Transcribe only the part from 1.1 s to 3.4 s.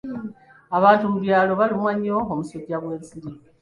mu byalo balumwa nnyo omusujja gw'ensiri.